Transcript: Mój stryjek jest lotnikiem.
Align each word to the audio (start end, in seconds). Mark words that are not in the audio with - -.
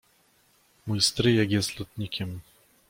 Mój 0.87 1.01
stryjek 1.01 1.51
jest 1.51 1.79
lotnikiem. 1.79 2.39